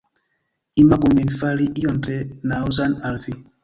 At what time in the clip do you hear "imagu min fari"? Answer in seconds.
0.85-1.69